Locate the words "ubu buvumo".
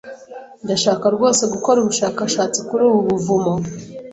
2.87-3.53